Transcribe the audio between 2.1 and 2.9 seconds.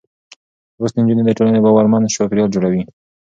چاپېريال جوړوي.